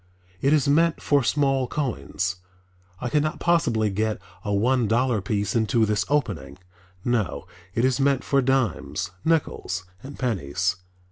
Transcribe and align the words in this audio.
It 0.41 0.51
is 0.51 0.67
meant 0.67 0.99
for 0.99 1.21
small 1.21 1.67
coins, 1.67 2.37
I 2.99 3.07
could 3.07 3.21
not 3.21 3.39
possibly 3.39 3.91
get 3.91 4.19
a 4.43 4.51
one 4.51 4.87
dollar 4.87 5.21
piece 5.21 5.55
into 5.55 5.85
this 5.85 6.05
opening. 6.09 6.57
No, 7.05 7.45
it 7.75 7.85
is 7.85 7.99
meant 7.99 8.23
for 8.23 8.41
dimes, 8.41 9.11
nickels 9.23 9.85
and 10.01 10.17
pennies. 10.17 10.77